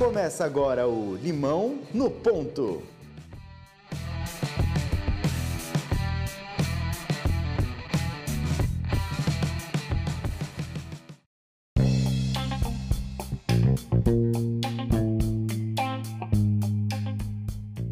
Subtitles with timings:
[0.00, 2.82] Começa agora o Limão no Ponto.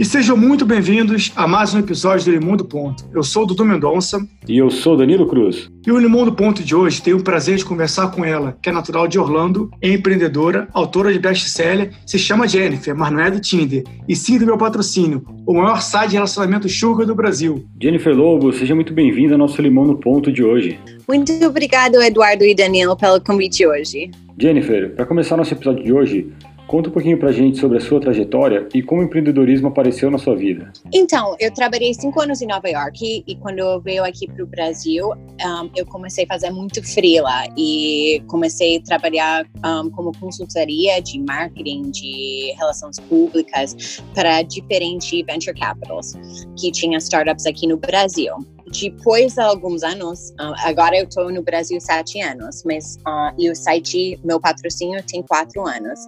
[0.09, 3.05] Sejam muito bem-vindos a mais um episódio do Limão do Ponto.
[3.13, 4.19] Eu sou o Dudu Mendonça.
[4.49, 5.71] E eu sou Danilo Cruz.
[5.87, 8.71] E o Limão do Ponto de hoje tem o prazer de conversar com ela, que
[8.71, 13.31] é natural de Orlando, é empreendedora, autora de best-seller, se chama Jennifer, mas não é
[13.31, 17.67] do Tinder, e sim do meu patrocínio, o maior site de relacionamento sugar do Brasil.
[17.81, 20.81] Jennifer Lobo, seja muito bem-vinda ao nosso Limão no Ponto de hoje.
[21.07, 24.11] Muito obrigado, Eduardo e Danilo, pelo convite hoje.
[24.41, 26.33] Jennifer, para começar nosso episódio de hoje,
[26.69, 30.19] Conta um pouquinho pra gente sobre a sua trajetória e como o empreendedorismo apareceu na
[30.19, 30.71] sua vida.
[30.93, 34.47] Então, eu trabalhei cinco anos em Nova York e quando eu veio aqui para o
[34.47, 41.01] Brasil, um, eu comecei a fazer muito freela e comecei a trabalhar um, como consultoria
[41.01, 46.13] de marketing, de relações públicas para diferentes venture capitals
[46.55, 48.35] que tinha startups aqui no Brasil
[48.69, 53.51] depois de alguns anos, uh, agora eu estou no Brasil sete anos, mas uh, e
[53.51, 55.99] o site, meu patrocínio tem quatro anos.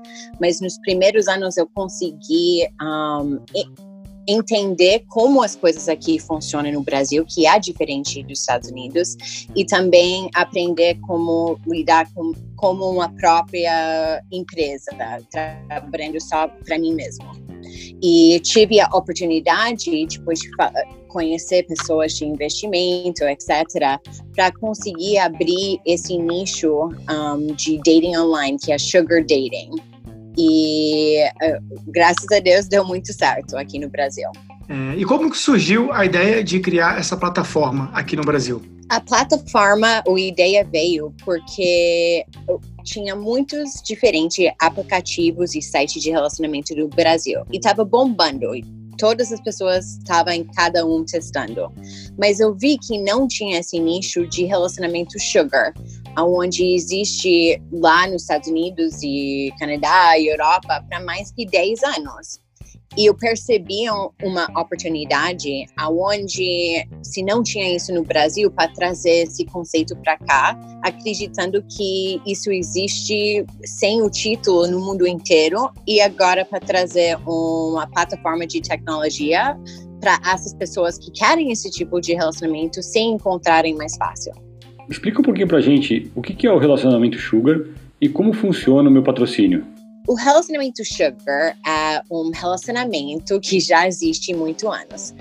[0.41, 3.39] Mas nos primeiros anos eu consegui um,
[4.27, 9.17] entender como as coisas aqui funcionam no Brasil, que é diferente dos Estados Unidos,
[9.56, 14.91] e também aprender como lidar com como uma própria empresa,
[15.30, 17.24] trabalhando só para mim mesmo.
[18.02, 20.50] E tive a oportunidade, depois de
[21.11, 24.00] conhecer pessoas de investimento, etc.,
[24.34, 29.70] para conseguir abrir esse nicho um, de dating online, que é sugar dating.
[30.39, 34.30] E uh, graças a Deus deu muito certo aqui no Brasil.
[34.69, 38.62] É, e como que surgiu a ideia de criar essa plataforma aqui no Brasil?
[38.89, 42.24] A plataforma, a ideia veio porque
[42.84, 48.55] tinha muitos diferentes aplicativos e sites de relacionamento no Brasil e estava bombando
[49.00, 51.72] todas as pessoas estavam em cada um testando.
[52.18, 55.72] Mas eu vi que não tinha esse nicho de relacionamento sugar,
[56.18, 62.40] onde existe lá nos Estados Unidos e Canadá e Europa para mais de 10 anos.
[62.98, 63.84] E eu percebi
[64.22, 70.58] uma oportunidade aonde, se não tinha isso no Brasil, para trazer esse conceito para cá,
[70.82, 77.86] acreditando que isso existe sem o título no mundo inteiro, e agora para trazer uma
[77.86, 79.56] plataforma de tecnologia
[80.00, 84.32] para essas pessoas que querem esse tipo de relacionamento se encontrarem mais fácil.
[84.88, 87.60] Explica um pouquinho para gente o que é o relacionamento sugar
[88.00, 89.64] e como funciona o meu patrocínio.
[90.06, 95.14] O relacionamento sugar é um relacionamento que já existe há muitos anos.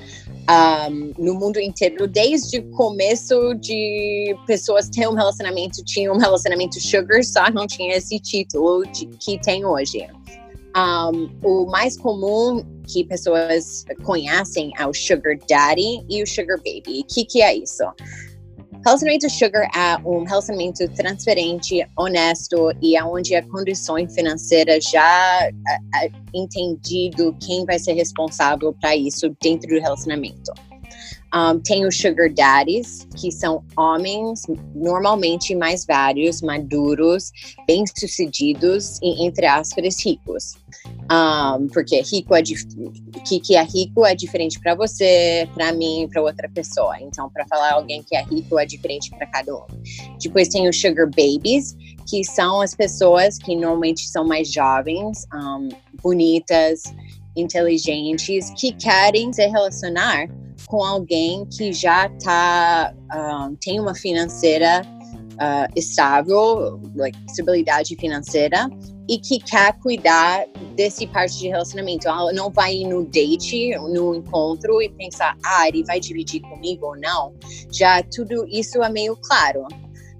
[0.49, 6.79] Um, no mundo inteiro, desde o começo de pessoas ter um relacionamento, tinham um relacionamento
[6.81, 10.07] sugar, só não tinha esse título de, que tem hoje.
[10.75, 17.01] Um, o mais comum que pessoas conhecem é o sugar daddy e o sugar baby.
[17.01, 17.83] O que, que é isso?
[18.85, 26.11] Relacionamento sugar é um relacionamento transferente, honesto e onde a condição financeira já é, é
[26.33, 30.53] entendido quem vai ser responsável para isso dentro do relacionamento.
[31.33, 34.41] Um, tem os sugar daddies, que são homens
[34.73, 37.31] normalmente mais vários, maduros,
[37.67, 40.55] bem-sucedidos e, entre aspas, ricos.
[41.11, 46.21] Um, porque rico é que, que é rico é diferente para você, para mim, para
[46.21, 46.99] outra pessoa.
[46.99, 49.65] Então, para falar alguém que é rico é diferente para cada um.
[50.21, 51.75] Depois tem os sugar babies,
[52.07, 55.69] que são as pessoas que normalmente são mais jovens, um,
[56.01, 56.83] bonitas,
[57.35, 60.27] inteligentes, que querem se relacionar
[60.67, 64.81] com alguém que já tá, um, tem uma financeira
[65.33, 68.69] uh, estável, like, estabilidade financeira,
[69.09, 70.45] e que quer cuidar
[70.75, 72.07] desse parte de relacionamento.
[72.07, 76.85] Ela não vai ir no date, no encontro e pensar, ah, ele vai dividir comigo
[76.85, 77.33] ou não.
[77.71, 79.65] Já tudo isso é meio claro.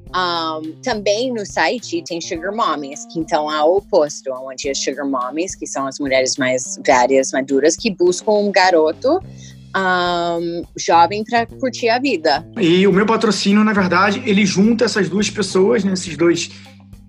[0.09, 5.07] Um, também no site tem Sugar Mommies, que então é o oposto, onde as Sugar
[5.07, 9.19] Mommies, que são as mulheres mais velhas, maduras, que buscam um garoto
[9.75, 12.45] um, jovem para curtir a vida.
[12.59, 16.49] E o meu patrocínio, na verdade, ele junta essas duas pessoas, né, esses dois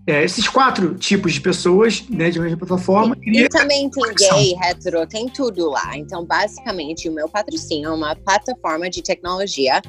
[0.07, 3.17] é, esses quatro tipos de pessoas né, de uma plataforma.
[3.23, 5.97] E, e também tem gay, hetero, tem tudo lá.
[5.97, 9.81] Então, basicamente, o meu patrocínio é uma plataforma de tecnologia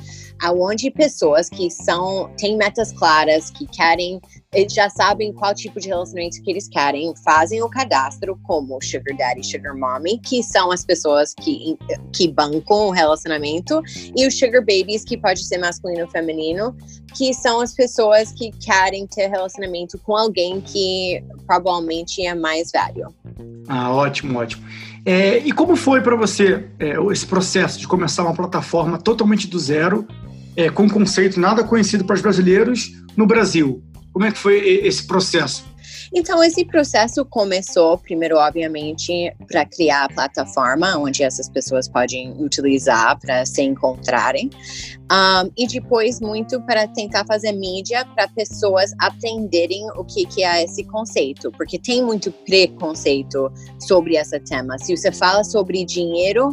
[0.49, 4.19] onde pessoas que são têm metas claras, que querem,
[4.53, 9.15] eles já sabem qual tipo de relacionamento que eles querem, fazem o cadastro como Sugar
[9.15, 11.77] Daddy, Sugar Mommy, que são as pessoas que,
[12.13, 13.81] que bancam o relacionamento,
[14.15, 16.75] e os Sugar Babies, que pode ser masculino ou feminino,
[17.15, 23.13] que são as pessoas que querem ter relacionamento com alguém que provavelmente é mais velho.
[23.67, 24.65] Ah, ótimo, ótimo.
[25.05, 29.57] É, e como foi para você é, esse processo de começar uma plataforma totalmente do
[29.59, 30.07] zero,
[30.55, 33.83] é, com um conceito nada conhecido para os brasileiros no Brasil?
[34.13, 35.71] Como é que foi esse processo?
[36.13, 43.17] Então, esse processo começou, primeiro, obviamente, para criar a plataforma onde essas pessoas podem utilizar
[43.17, 44.49] para se encontrarem,
[45.09, 50.65] um, e depois, muito para tentar fazer mídia para pessoas aprenderem o que, que é
[50.65, 53.49] esse conceito, porque tem muito preconceito
[53.79, 54.77] sobre esse tema.
[54.79, 56.49] Se você fala sobre dinheiro,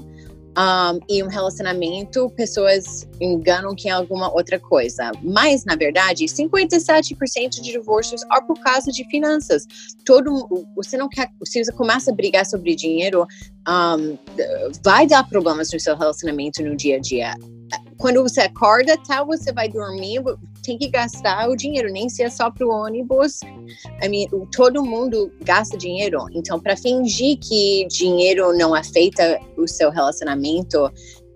[0.58, 5.12] um, e um relacionamento, pessoas enganam que é alguma outra coisa.
[5.22, 9.66] Mas, na verdade, 57% de divórcios é por causa de finanças.
[10.04, 13.24] Todo, você não quer, se você começa a brigar sobre dinheiro,
[13.68, 14.18] um,
[14.82, 17.34] vai dar problemas no seu relacionamento no dia a dia
[17.98, 20.22] quando você acorda, tal, você vai dormir,
[20.62, 23.40] tem que gastar o dinheiro, nem se é só para o ônibus.
[24.02, 26.24] I mean, todo mundo gasta dinheiro.
[26.32, 30.90] Então, para fingir que dinheiro não afeta o seu relacionamento,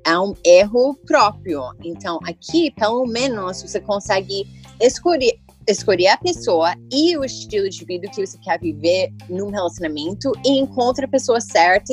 [0.06, 1.62] é um erro próprio.
[1.84, 4.46] Então, aqui, pelo menos, você consegue
[4.80, 5.38] escolher,
[5.68, 10.60] escolher a pessoa e o estilo de vida que você quer viver num relacionamento e
[10.60, 11.92] encontra a pessoa certa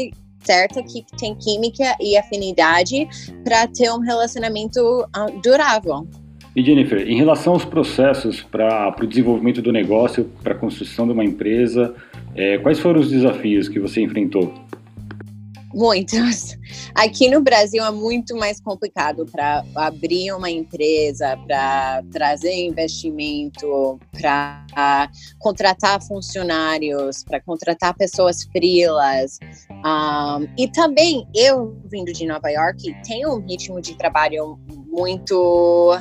[0.49, 3.07] certa que tem química e afinidade
[3.43, 6.07] para ter um relacionamento uh, durável.
[6.55, 11.13] E Jennifer, em relação aos processos para o desenvolvimento do negócio, para a construção de
[11.13, 11.93] uma empresa,
[12.35, 14.51] é, quais foram os desafios que você enfrentou?
[15.73, 16.57] Muitos.
[16.95, 25.11] Aqui no Brasil é muito mais complicado para abrir uma empresa, para trazer investimento, para
[25.39, 29.39] contratar funcionários, para contratar pessoas frilas.
[29.69, 35.95] Um, e também eu, vindo de Nova York, tenho um ritmo de trabalho muito.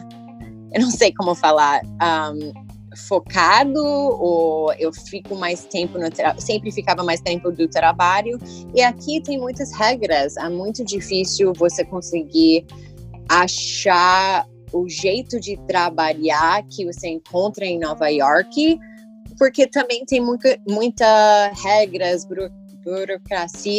[0.73, 1.83] Eu não sei como falar.
[1.85, 6.09] Um, focado ou eu fico mais tempo no
[6.41, 8.39] sempre ficava mais tempo do trabalho.
[8.75, 12.67] E aqui tem muitas regras é muito difícil você conseguir
[13.29, 18.79] achar o jeito de trabalhar que você encontra em Nova York
[19.39, 22.25] porque também tem muita, muita regras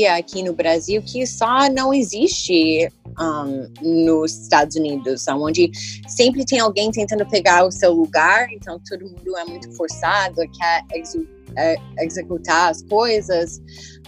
[0.08, 2.90] aqui no Brasil que só não existe
[3.20, 5.72] um, nos Estados Unidos, onde
[6.08, 10.84] sempre tem alguém tentando pegar o seu lugar, então todo mundo é muito forçado, quer
[11.58, 13.62] é, executar as coisas.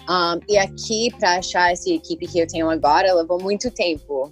[0.09, 4.31] Um, e aqui, para achar essa equipe que eu tenho agora, levou muito tempo.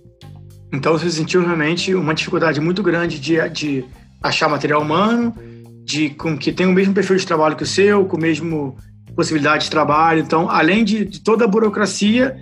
[0.72, 3.86] Então você sentiu realmente uma dificuldade muito grande de, de
[4.22, 5.33] achar material humano,
[5.83, 8.77] de com que tem o mesmo perfil de trabalho que o seu, com o mesmo
[9.19, 10.21] possibilidade de trabalho.
[10.21, 12.39] Então, além de, de toda a burocracia,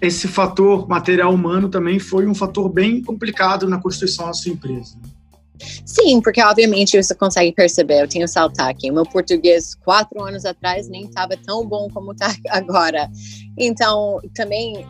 [0.00, 4.96] esse fator material humano também foi um fator bem complicado na constituição da sua empresa.
[5.84, 8.88] Sim, porque obviamente você consegue perceber, eu tenho sotaque.
[8.92, 13.10] O meu português, quatro anos atrás, nem estava tão bom como está agora.
[13.58, 14.86] Então, também,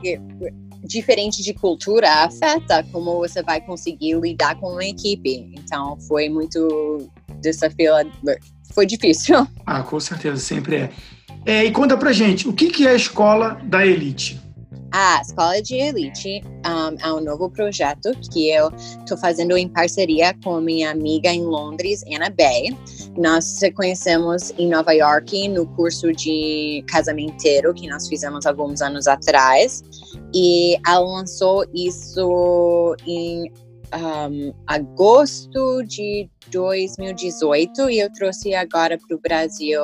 [0.84, 5.50] diferente de cultura, afeta como você vai conseguir lidar com uma equipe.
[5.56, 7.08] Então, foi muito
[7.40, 8.12] desafiador.
[8.74, 9.46] Foi difícil.
[9.64, 10.90] Ah, com certeza, sempre é.
[11.44, 14.40] É e conta pra gente, o que, que é a escola da elite?
[14.92, 20.34] A Escola de Elite um, é um novo projeto que eu estou fazendo em parceria
[20.42, 22.76] com minha amiga em Londres, Anna Bay.
[23.16, 29.06] Nós se conhecemos em Nova York no curso de casamenteiro que nós fizemos alguns anos
[29.06, 29.80] atrás.
[30.34, 33.48] E ela lançou isso em
[33.94, 39.82] um, agosto de 2018 e eu trouxe agora para o Brasil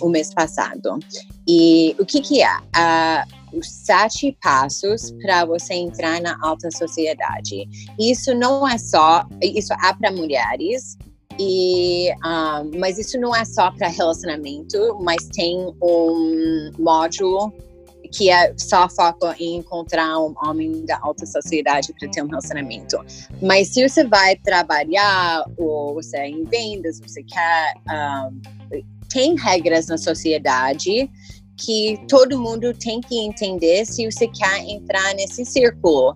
[0.00, 0.98] o mês passado.
[1.46, 2.58] E o que, que é?
[2.58, 7.68] Uh, os sete passos para você entrar na alta sociedade.
[7.98, 10.98] Isso não é só, isso é para mulheres,
[11.38, 17.52] e, um, mas isso não é só para relacionamento, mas tem um módulo
[18.10, 22.98] que é só foco em encontrar um homem da alta sociedade para ter um relacionamento.
[23.42, 28.40] Mas se você vai trabalhar ou você é em vendas, você quer um,
[29.08, 31.10] tem regras na sociedade
[31.56, 36.14] que todo mundo tem que entender se você quer entrar nesse círculo.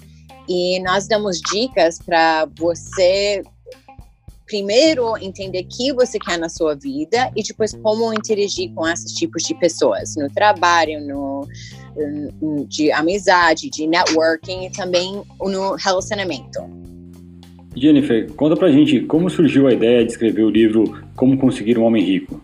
[0.49, 3.42] E nós damos dicas para você
[4.46, 9.12] primeiro entender o que você quer na sua vida e depois como interagir com esses
[9.12, 11.49] tipos de pessoas no trabalho, no
[12.68, 16.61] de amizade, de networking e também no relacionamento.
[17.75, 21.84] Jennifer, conta pra gente como surgiu a ideia de escrever o livro Como Conseguir um
[21.84, 22.40] Homem Rico.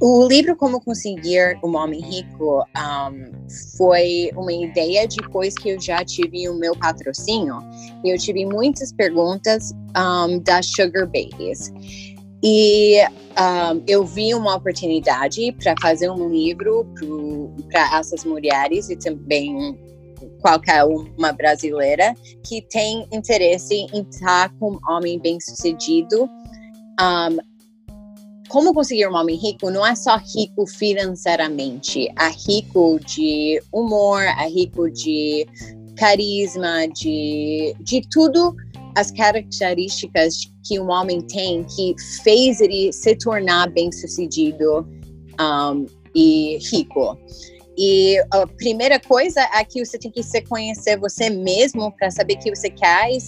[0.00, 6.04] O livro Como Conseguir um Homem Rico um, foi uma ideia depois que eu já
[6.04, 7.58] tive o meu patrocínio.
[8.04, 11.72] Eu tive muitas perguntas um, das Sugar Babies.
[12.42, 16.86] E um, eu vi uma oportunidade para fazer um livro
[17.70, 19.78] para essas mulheres e também
[20.40, 22.14] qualquer uma brasileira
[22.44, 26.28] que tem interesse em estar com um homem bem sucedido.
[27.00, 27.55] Um,
[28.48, 34.48] como conseguir um homem rico não é só rico financeiramente, é rico de humor, é
[34.48, 35.46] rico de
[35.96, 38.54] carisma, de, de tudo
[38.96, 44.86] as características que um homem tem que fez ele se tornar bem sucedido
[45.40, 47.18] um, e rico.
[47.78, 52.36] E a primeira coisa é que você tem que se conhecer você mesmo para saber
[52.36, 53.20] o que você quer e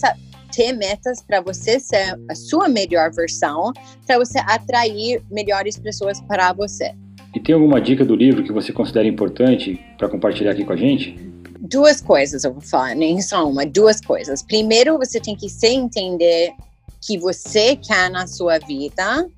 [0.53, 3.73] ter metas para você ser a sua melhor versão,
[4.07, 6.93] para você atrair melhores pessoas para você.
[7.35, 10.77] E tem alguma dica do livro que você considera importante para compartilhar aqui com a
[10.77, 11.15] gente?
[11.61, 14.43] Duas coisas eu vou falar, nem só uma, duas coisas.
[14.43, 16.53] Primeiro, você tem que se entender
[17.01, 19.29] que você quer na sua vida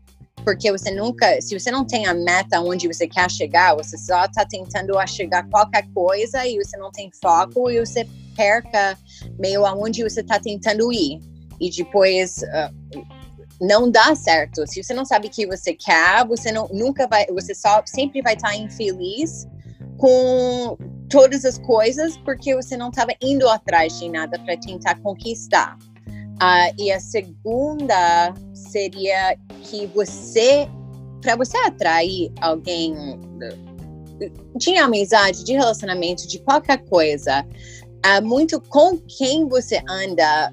[0.44, 4.24] porque você nunca, se você não tem a meta onde você quer chegar, você só
[4.24, 8.06] está tentando chegar qualquer coisa e você não tem foco e você
[8.40, 8.98] perca
[9.38, 11.20] meio aonde você está tentando ir
[11.60, 13.06] e depois uh,
[13.60, 14.66] não dá certo.
[14.66, 18.22] Se você não sabe o que você quer, você não nunca vai, você só sempre
[18.22, 19.46] vai estar tá infeliz
[19.98, 20.78] com
[21.10, 25.76] todas as coisas porque você não estava indo atrás de nada para tentar conquistar.
[26.42, 30.66] Uh, e a segunda seria que você,
[31.20, 32.94] para você atrair alguém
[34.56, 37.46] de amizade, de relacionamento, de qualquer coisa,
[38.04, 40.52] é muito com quem você anda.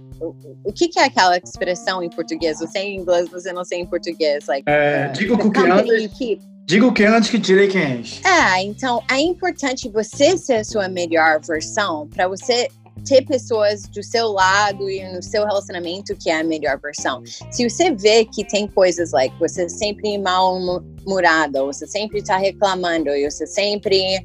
[0.63, 2.59] O, que, que, é aquela expressão em português?
[2.59, 4.45] Você em inglês, você não sei em português.
[4.47, 6.39] Like, é, uh, diga o que antes.
[6.65, 8.21] Diga o que antes que direi quem és.
[8.25, 12.67] É, então é importante você ser a sua melhor versão para você
[13.07, 17.23] ter pessoas do seu lado e no seu relacionamento que é a melhor versão.
[17.51, 23.31] Se você vê que tem coisas like você sempre mal-humorada, você sempre está reclamando, ou
[23.31, 24.15] você sempre,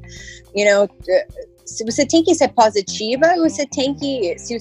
[0.55, 0.89] you know,
[1.67, 4.59] se você tem que ser positiva, você tem que se,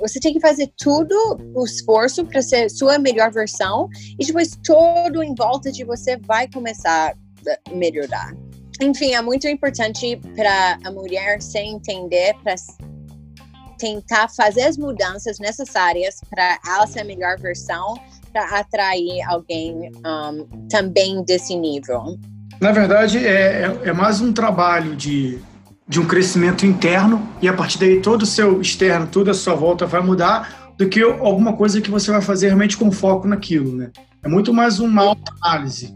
[0.00, 1.14] você tem que fazer tudo
[1.54, 3.88] o esforço para ser sua melhor versão
[4.18, 8.34] e depois todo em volta de você vai começar a melhorar.
[8.80, 12.54] Enfim, é muito importante para a mulher se entender, para
[13.78, 17.94] tentar fazer as mudanças necessárias para ela ser a melhor versão,
[18.32, 22.18] para atrair alguém um, também desse nível.
[22.60, 25.38] Na verdade, é, é, é mais um trabalho de,
[25.88, 29.54] de um crescimento interno e a partir daí todo o seu externo, toda a sua
[29.54, 33.74] volta vai mudar do que alguma coisa que você vai fazer realmente com foco naquilo,
[33.74, 33.90] né?
[34.22, 35.94] É muito mais uma autoanálise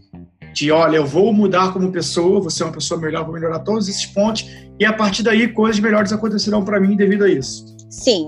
[0.53, 3.89] de, olha, eu vou mudar como pessoa, vou ser uma pessoa melhor, vou melhorar todos
[3.89, 8.27] esses pontos e a partir daí coisas melhores acontecerão para mim devido a isso sim,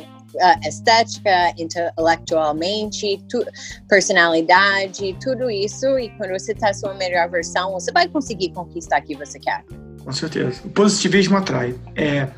[0.62, 3.44] estética, intelectualmente, tu,
[3.88, 5.98] personalidade, tudo isso.
[5.98, 9.64] E quando você está sua melhor versão, você vai conseguir conquistar o que você quer.
[10.04, 10.60] Com certeza.
[10.64, 11.74] O positivismo atrai.
[11.96, 12.28] É,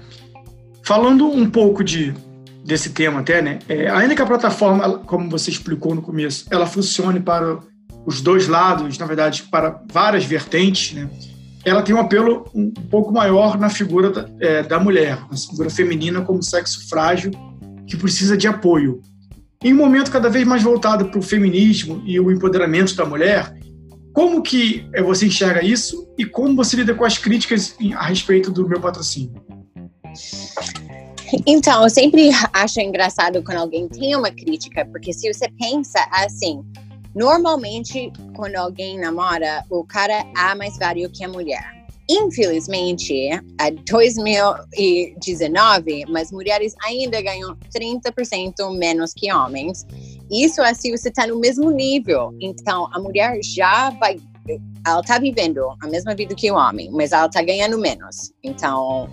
[0.83, 2.15] falando um pouco de
[2.65, 3.61] desse tema até, né?
[3.69, 7.59] É, ainda que a plataforma, como você explicou no começo, ela funcione para
[8.05, 11.09] os dois lados, na verdade, para várias vertentes, né?
[11.67, 15.69] ela tem um apelo um pouco maior na figura da, é, da mulher, na figura
[15.69, 17.33] feminina como sexo frágil
[17.89, 19.01] que precisa de apoio.
[19.65, 23.53] Em um momento cada vez mais voltado para o feminismo e o empoderamento da mulher,
[24.17, 28.51] como que é, você enxerga isso e como você lida com as críticas a respeito
[28.51, 29.45] do meu patrocínio?
[31.47, 36.65] Então, eu sempre acho engraçado quando alguém tem uma crítica, porque se você pensa assim,
[37.17, 41.75] Normalmente, quando alguém namora, o cara é mais velho que a mulher.
[42.09, 49.85] Infelizmente, a 2019, mas mulheres ainda ganham 30% menos que homens.
[50.31, 52.33] Isso é se você está no mesmo nível.
[52.41, 54.21] Então, a mulher já vai.
[54.87, 58.33] Ela está vivendo a mesma vida que o homem, mas ela está ganhando menos.
[58.45, 59.11] Então,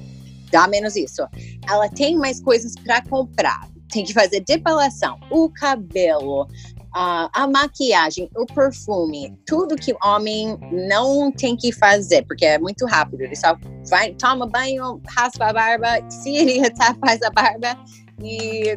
[0.51, 1.23] dá menos isso.
[1.67, 3.67] Ela tem mais coisas para comprar.
[3.91, 6.47] Tem que fazer depilação, o cabelo,
[6.93, 12.59] a, a maquiagem, o perfume, tudo que o homem não tem que fazer, porque é
[12.59, 13.21] muito rápido.
[13.21, 13.57] Ele só
[13.89, 17.77] vai, toma banho, raspa a barba, se ele tá, faz a barba
[18.21, 18.75] e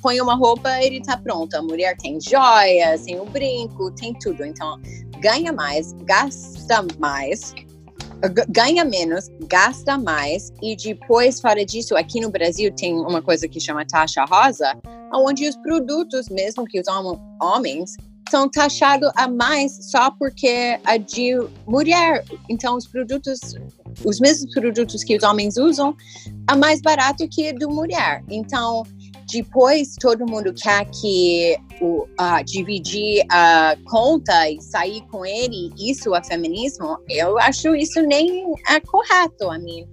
[0.00, 1.54] põe uma roupa, ele tá pronto.
[1.54, 4.44] A mulher tem joias, tem o brinco, tem tudo.
[4.44, 4.80] Então,
[5.20, 7.54] ganha mais, gasta mais
[8.48, 13.60] ganha menos, gasta mais e depois fora disso, aqui no Brasil tem uma coisa que
[13.60, 14.76] chama taxa rosa,
[15.12, 16.86] onde os produtos, mesmo que os
[17.40, 17.96] homens
[18.30, 21.34] são taxados a mais só porque a de
[21.66, 22.24] mulher.
[22.48, 23.40] Então, os produtos,
[24.04, 25.96] os mesmos produtos que os homens usam,
[26.50, 28.22] é mais barato que do mulher.
[28.28, 28.82] Então,
[29.30, 36.14] depois todo mundo quer que o, uh, dividir a conta e sair com ele, isso
[36.14, 39.86] é feminismo, eu acho isso nem é correto, a mim.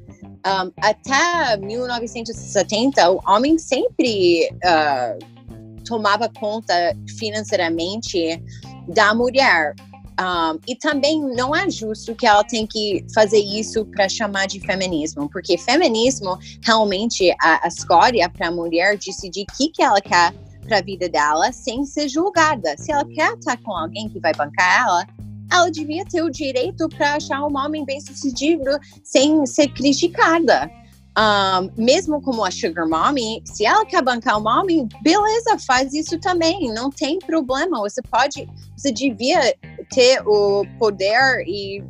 [0.47, 6.73] Um, até 1970, o homem sempre uh, tomava conta
[7.17, 8.41] financeiramente
[8.87, 9.73] da mulher.
[10.19, 14.61] Um, e também não é justo que ela tem que fazer isso para chamar de
[14.61, 19.99] feminismo, porque feminismo realmente a, a escolha para a mulher decidir o que, que ela
[19.99, 20.33] quer
[20.65, 22.75] para a vida dela sem ser julgada.
[22.77, 25.07] Se ela quer estar com alguém que vai bancar ela,
[25.51, 28.71] ela devia ter o direito para achar um homem bem sucedido
[29.03, 30.71] sem ser criticada.
[31.17, 36.19] Um, mesmo como a Sugar Mommy, se ela quer bancar o mommy, beleza, faz isso
[36.19, 37.79] também, não tem problema.
[37.79, 38.45] Você pode,
[38.75, 39.55] você devia
[39.89, 41.81] ter o poder e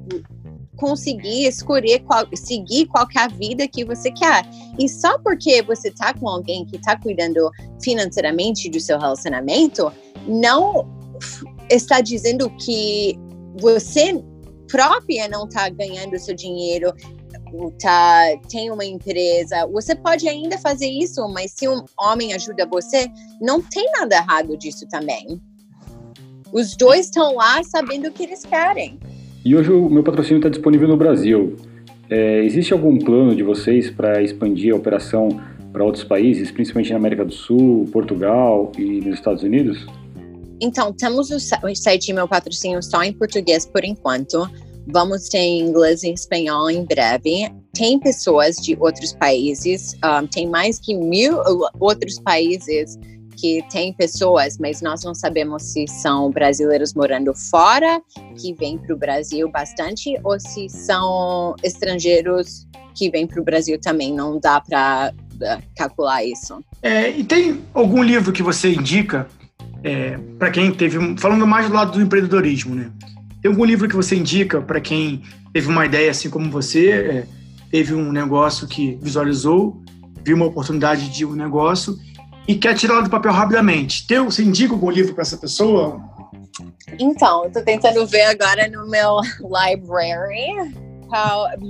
[0.77, 4.45] conseguir escolher qual, seguir qualquer vida que você quer.
[4.77, 7.49] E só porque você tá com alguém que tá cuidando
[7.81, 9.91] financeiramente do seu relacionamento,
[10.27, 10.87] não
[11.69, 13.17] está dizendo que
[13.59, 14.23] você
[14.67, 16.93] própria não está ganhando seu dinheiro
[17.79, 23.09] tá, tem uma empresa, você pode ainda fazer isso, mas se um homem ajuda você,
[23.41, 25.41] não tem nada errado disso também.
[26.51, 28.99] Os dois estão lá sabendo o que eles querem.
[29.43, 31.55] E hoje o meu patrocínio está disponível no Brasil.
[32.09, 35.29] É, existe algum plano de vocês para expandir a operação
[35.71, 39.85] para outros países, principalmente na América do Sul, Portugal e nos Estados Unidos?
[40.61, 44.49] Então, temos o site Meu Patrocínio só em português por enquanto.
[44.87, 47.51] Vamos ter inglês e espanhol em breve.
[47.73, 51.39] Tem pessoas de outros países, um, tem mais que mil
[51.79, 52.97] outros países
[53.35, 58.01] que tem pessoas, mas nós não sabemos se são brasileiros morando fora,
[58.39, 63.79] que vêm para o Brasil bastante, ou se são estrangeiros que vêm para o Brasil
[63.79, 64.13] também.
[64.13, 66.63] Não dá para uh, calcular isso.
[66.81, 69.27] É, e tem algum livro que você indica
[69.83, 72.89] é, para quem teve, falando mais do lado do empreendedorismo, né?
[73.45, 75.21] Tem algum livro que você indica para quem
[75.53, 77.27] teve uma ideia assim como você, é,
[77.69, 79.79] teve um negócio que visualizou,
[80.23, 81.95] viu uma oportunidade de um negócio
[82.47, 84.07] e quer tirá-lo do papel rapidamente?
[84.07, 86.01] Tem, você indica algum livro para essa pessoa?
[86.97, 90.73] Então, estou tentando ver agora no meu library.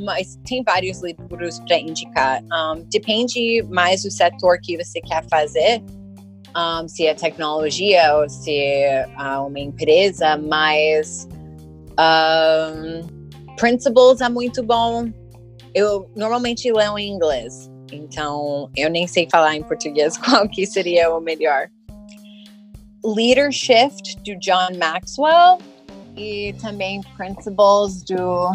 [0.06, 2.42] mas tem vários livros para indicar.
[2.42, 5.84] Um, depende mais do setor que você quer fazer,
[6.56, 9.06] um, se é tecnologia ou se é
[9.46, 11.28] uma empresa, mas
[12.00, 13.16] um,
[13.58, 15.12] Principles é muito bom.
[15.74, 21.14] Eu normalmente leio em inglês, então eu nem sei falar em português qual que seria
[21.14, 21.70] o melhor.
[23.04, 25.60] Leadership do John Maxwell
[26.18, 28.52] e também Principles do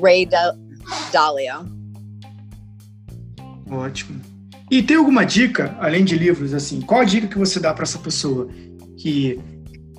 [0.00, 0.26] Ray
[1.12, 1.78] Dalio.
[3.70, 4.20] Ótimo.
[4.70, 7.84] E tem alguma dica, além de livros, assim, qual a dica que você dá para
[7.84, 8.48] essa pessoa
[8.96, 9.38] que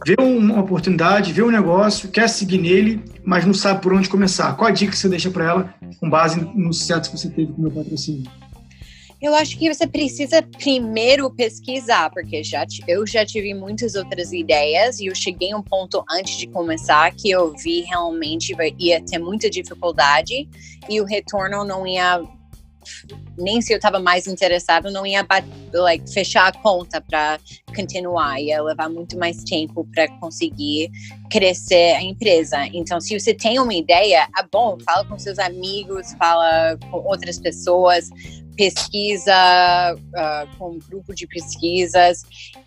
[0.05, 4.55] vê uma oportunidade, vê um negócio, quer seguir nele, mas não sabe por onde começar.
[4.55, 7.51] Qual a dica que você deixa para ela com base no sucesso que você teve
[7.53, 8.29] com o meu patrocínio?
[9.21, 15.01] Eu acho que você precisa primeiro pesquisar, porque já, eu já tive muitas outras ideias
[15.01, 19.19] e eu cheguei a um ponto antes de começar que eu vi realmente ia ter
[19.19, 20.47] muita dificuldade
[20.89, 22.21] e o retorno não ia
[23.37, 25.25] nem se eu estava mais interessado, não ia
[25.73, 27.39] like, fechar a conta para
[27.75, 30.91] continuar, ia levar muito mais tempo para conseguir
[31.31, 32.67] crescer a empresa.
[32.73, 37.39] Então, se você tem uma ideia, é bom, fala com seus amigos, fala com outras
[37.39, 38.09] pessoas,
[38.55, 42.23] pesquisa uh, com um grupo de pesquisas,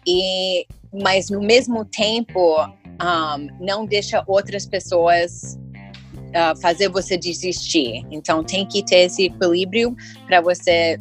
[0.06, 0.66] e,
[1.02, 5.58] mas no mesmo tempo, um, não deixa outras pessoas
[6.32, 8.04] uh, fazer você desistir.
[8.10, 10.98] Então tem que ter esse equilíbrio para você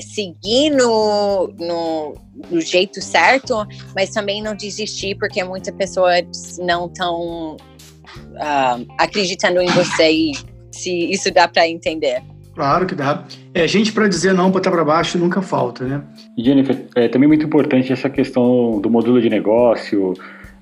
[0.00, 2.14] seguir no, no,
[2.50, 9.68] no, jeito certo, mas também não desistir porque muitas pessoas não estão uh, acreditando em
[9.68, 10.32] você e
[10.70, 12.22] se isso dá para entender.
[12.54, 13.24] Claro que dá.
[13.54, 16.02] É, gente para dizer não, botar para baixo nunca falta, né?
[16.36, 20.14] E Jennifer, é também muito importante essa questão do modelo de negócio,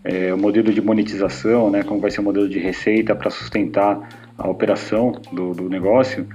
[0.05, 4.09] é, o modelo de monetização, né, como vai ser o modelo de receita para sustentar
[4.39, 6.27] a operação do, do negócio.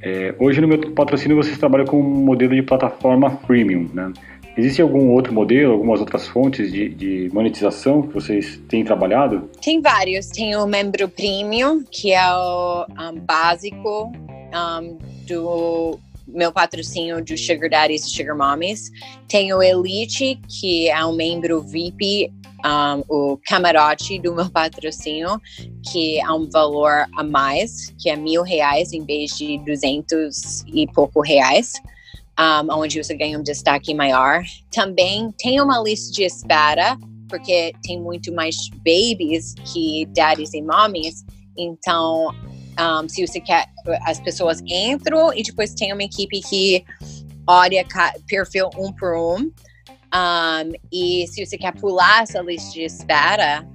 [0.00, 4.12] É, hoje no meu patrocínio vocês trabalham com um modelo de plataforma freemium, né?
[4.56, 9.48] Existe algum outro modelo, algumas outras fontes de, de, monetização que vocês têm trabalhado?
[9.62, 10.26] Tem vários.
[10.26, 14.12] Tem o membro premium, que é o um, básico
[14.52, 18.90] um, do meu patrocínio de Sugar Daddies e Sugar Mommies.
[19.26, 22.30] Tem o Elite, que é um membro VIP,
[22.64, 25.40] um, o camarote do meu patrocínio,
[25.90, 30.86] que é um valor a mais, que é mil reais em vez de duzentos e
[30.92, 31.72] pouco reais.
[32.38, 34.44] Um, onde você ganha um destaque maior.
[34.70, 36.96] Também tem uma lista de espera,
[37.28, 41.24] porque tem muito mais babies que daddies e mommies.
[41.56, 42.32] Então,
[42.78, 43.66] um, se você quer,
[44.04, 46.84] as pessoas entram e depois tem uma equipe que
[47.46, 47.84] olha
[48.28, 49.50] perfil um por um.
[50.14, 53.66] um e se você quer pular essa lista de espera,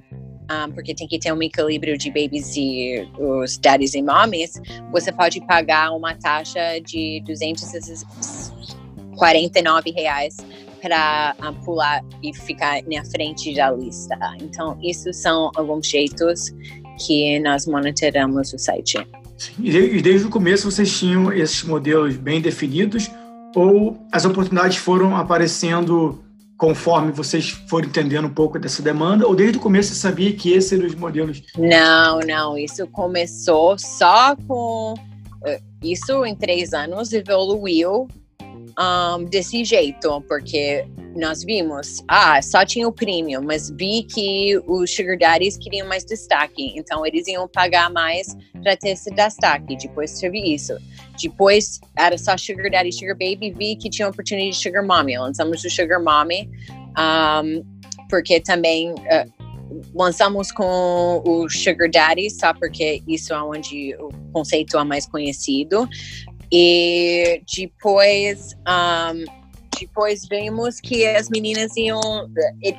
[0.52, 4.62] um, porque tem que ter um equilíbrio de babies e os daddies e mommies,
[4.92, 10.38] você pode pagar uma taxa de 249 reais
[10.82, 14.18] para um, pular e ficar na frente da lista.
[14.42, 16.54] Então, isso são alguns jeitos
[17.06, 19.06] que nós monitoramos o site.
[19.60, 23.10] E desde o começo vocês tinham esses modelos bem definidos
[23.56, 26.24] ou as oportunidades foram aparecendo
[26.58, 30.52] conforme vocês foram entendendo um pouco dessa demanda ou desde o começo você sabia que
[30.52, 31.42] esses eram os modelos?
[31.58, 34.94] Não, não, isso começou só com
[35.46, 38.08] eh, isso em três anos evoluiu
[38.80, 44.94] um, desse jeito, porque nós vimos, ah, só tinha o premium, mas vi que os
[44.94, 49.76] sugar daddies queriam mais destaque, então eles iam pagar mais para ter esse destaque.
[49.78, 50.74] Depois teve isso.
[51.22, 55.18] Depois era só sugar daddy, sugar baby, vi que tinha oportunidade de sugar mommy.
[55.18, 56.50] Lançamos o sugar mommy,
[56.98, 57.64] um,
[58.10, 59.44] porque também uh,
[59.94, 65.88] lançamos com o sugar daddy, só porque isso é onde o conceito é mais conhecido.
[66.56, 69.26] E depois, um,
[69.80, 72.00] depois vimos que as meninas iam,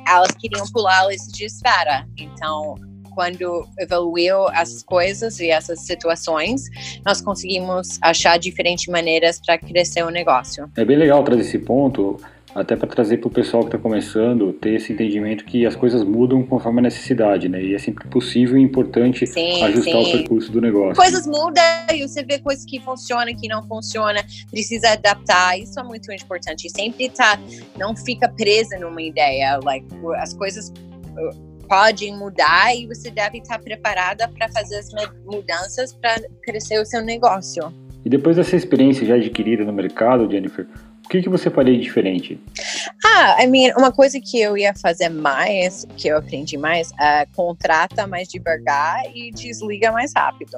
[0.07, 2.07] elas queriam pular a lista de espera.
[2.17, 2.75] Então,
[3.13, 6.63] quando evoluiu essas coisas e essas situações,
[7.05, 10.71] nós conseguimos achar diferentes maneiras para crescer o negócio.
[10.77, 12.17] É bem legal trazer esse ponto,
[12.55, 16.05] até para trazer para o pessoal que está começando ter esse entendimento que as coisas
[16.05, 17.61] mudam conforme a necessidade, né?
[17.61, 20.09] E é sempre possível e importante sim, ajustar sim.
[20.09, 20.95] o percurso do negócio.
[20.95, 21.63] Coisas mudam
[21.93, 25.59] e você vê coisas que funcionam, que não funcionam, precisa adaptar.
[25.59, 26.69] Isso é muito importante.
[26.69, 27.37] Sempre tá,
[27.77, 29.59] não fica presa numa ideia.
[29.61, 34.89] Like, as coisas uh, podem mudar e você deve estar preparada para fazer as
[35.25, 37.73] mudanças para crescer o seu negócio.
[38.05, 40.67] E depois dessa experiência já adquirida no mercado, Jennifer,
[41.05, 42.39] o que, que você faria diferente?
[43.05, 47.25] Ah, I mean, uma coisa que eu ia fazer mais, que eu aprendi mais, é
[47.27, 50.57] contrata mais devagar e desliga mais rápido.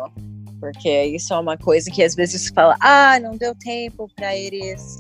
[0.60, 4.98] Porque isso é uma coisa que às vezes fala, ah, não deu tempo para eles.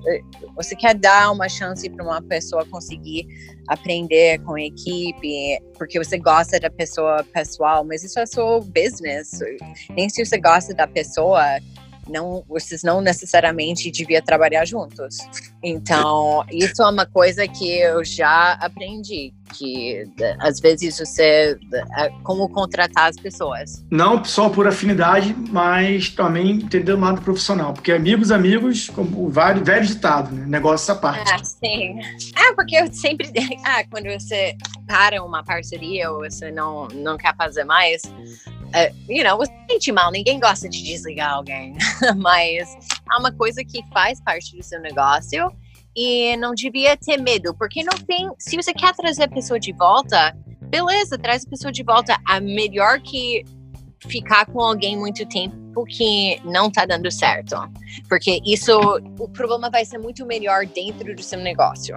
[0.56, 3.26] Você quer dar uma chance para uma pessoa conseguir
[3.68, 9.40] aprender com a equipe, porque você gosta da pessoa pessoal, mas isso é seu business.
[9.90, 11.42] Nem se você gosta da pessoa,
[12.10, 15.18] não, vocês não necessariamente deviam trabalhar juntos.
[15.64, 20.04] Então, isso é uma coisa que eu já aprendi, que
[20.40, 21.58] às vezes você
[21.98, 23.86] é, como contratar as pessoas.
[23.92, 29.30] Não só por afinidade, mas também entender o lado profissional, porque amigos, amigos, como o
[29.30, 30.46] velho, velho ditado, né?
[30.46, 31.32] negócio essa parte.
[31.32, 32.00] Ah, sim.
[32.36, 33.32] É, porque eu sempre,
[33.66, 34.56] ah, quando você
[34.88, 39.92] para uma parceria ou você não, não quer fazer mais, uh, you know, você sente
[39.92, 41.76] mal, ninguém gosta de desligar alguém,
[42.18, 42.76] mas
[43.12, 45.52] é uma coisa que faz parte do seu negócio
[45.98, 49.74] e não devia ter medo, porque não tem, se você quer trazer a pessoa de
[49.74, 53.44] volta, beleza, traz a pessoa de volta, é melhor que
[54.08, 57.56] ficar com alguém muito tempo que não tá dando certo,
[58.08, 58.80] porque isso,
[59.20, 61.96] o problema vai ser muito melhor dentro do seu negócio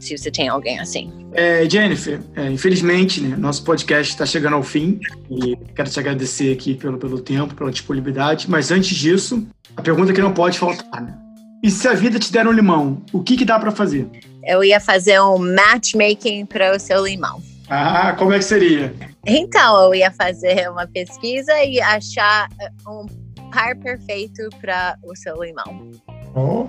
[0.00, 1.12] se você tem alguém assim.
[1.34, 4.98] É, Jennifer, é, infelizmente, né, nosso podcast está chegando ao fim
[5.30, 10.12] e quero te agradecer aqui pelo, pelo tempo, pela disponibilidade, mas antes disso, a pergunta
[10.12, 11.29] que não pode faltar, né?
[11.62, 14.08] E se a vida te der um limão, o que, que dá para fazer?
[14.44, 17.42] Eu ia fazer um matchmaking para o seu limão.
[17.68, 18.94] Ah, como é que seria?
[19.26, 22.48] Então, eu ia fazer uma pesquisa e achar
[22.88, 23.06] um
[23.50, 25.90] par perfeito para o seu limão.
[26.34, 26.66] Oh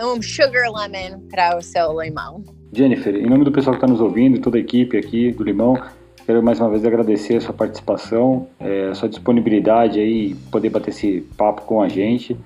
[0.00, 2.42] um sugar lemon para o seu limão.
[2.72, 5.80] Jennifer, em nome do pessoal que está nos ouvindo, toda a equipe aqui do Limão,
[6.24, 10.90] quero mais uma vez agradecer a sua participação, é, a sua disponibilidade aí, poder bater
[10.90, 12.36] esse papo com a gente.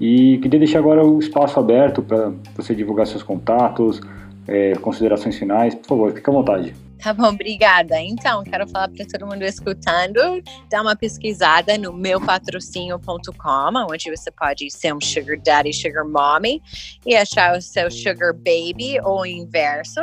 [0.00, 4.00] E queria deixar agora o espaço aberto para você divulgar seus contatos,
[4.46, 5.74] é, considerações finais.
[5.74, 6.74] Por favor, fique à vontade.
[7.02, 8.00] Tá bom, obrigada.
[8.00, 14.70] Então, quero falar para todo mundo escutando, dá uma pesquisada no meupatrocínio.com, onde você pode
[14.70, 16.62] ser um sugar daddy, sugar mommy
[17.04, 20.00] e achar o seu sugar baby ou inverso.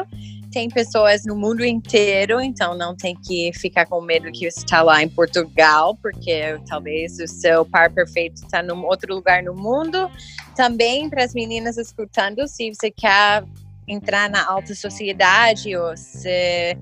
[0.53, 4.83] Tem pessoas no mundo inteiro, então não tem que ficar com medo que você está
[4.83, 10.09] lá em Portugal, porque talvez o seu par perfeito está num outro lugar no mundo.
[10.55, 13.43] Também para as meninas escutando, se você quer
[13.87, 16.77] entrar na alta sociedade ou se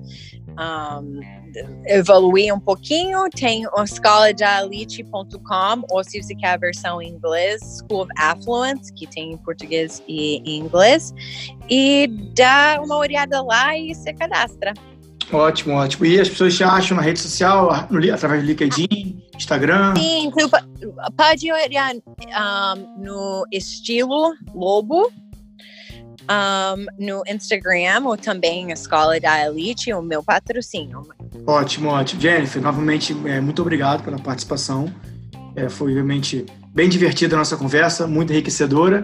[0.50, 1.20] um,
[1.86, 8.02] evoluir um pouquinho, tem o escoladaalite.com ou se você quer a versão em inglês, School
[8.02, 11.14] of Affluence, que tem em português e inglês,
[11.68, 14.72] e dá uma olhada lá e se cadastra.
[15.32, 16.04] Ótimo, ótimo.
[16.04, 19.94] E as pessoas te acham na rede social, através do LinkedIn, Instagram?
[19.96, 20.30] Sim,
[21.16, 25.10] pode olhar um, no estilo Lobo,
[26.30, 31.06] um, no Instagram ou também Escola da Elite, o meu patrocínio.
[31.46, 32.20] Ótimo, ótimo.
[32.20, 34.92] Jennifer, novamente, é, muito obrigado pela participação.
[35.54, 39.02] É, foi realmente bem divertida a nossa conversa, muito enriquecedora.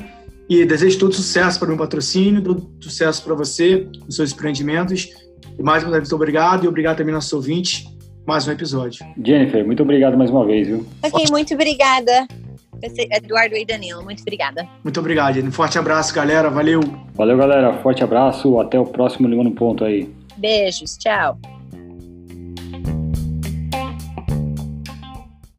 [0.48, 5.10] E desejo todo sucesso para o meu patrocínio, todo sucesso para você, nos seus empreendimentos.
[5.58, 7.84] E mais uma vez, muito obrigado e obrigado também aos ouvintes.
[8.26, 9.06] Mais um episódio.
[9.22, 10.86] Jennifer, muito obrigado mais uma vez, viu?
[11.02, 12.26] Ok, muito obrigada.
[12.82, 14.66] Eduardo e Danilo, muito obrigada.
[14.84, 16.48] Muito obrigado, Um forte abraço, galera.
[16.48, 16.80] Valeu.
[17.14, 17.72] Valeu, galera.
[17.82, 18.60] Forte abraço.
[18.60, 20.08] Até o próximo Limão no Ponto aí.
[20.36, 20.96] Beijos.
[20.96, 21.38] Tchau.